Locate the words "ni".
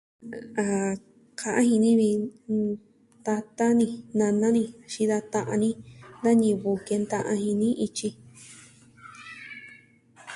1.83-1.91, 3.79-3.87, 4.57-4.63, 5.63-5.69